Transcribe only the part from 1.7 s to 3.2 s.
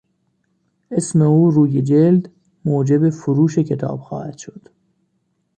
جلد موجب